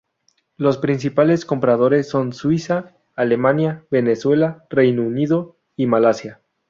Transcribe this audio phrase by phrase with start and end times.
[0.57, 6.41] Los principales compradores son Suiza, Alemania, Venezuela, Reino Unido y Malasia.